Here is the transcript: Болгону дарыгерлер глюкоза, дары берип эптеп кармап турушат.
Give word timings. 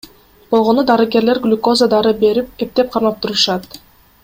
Болгону 0.53 0.85
дарыгерлер 0.91 1.41
глюкоза, 1.43 1.89
дары 1.93 2.15
берип 2.25 2.65
эптеп 2.67 2.91
кармап 2.97 3.21
турушат. 3.27 3.71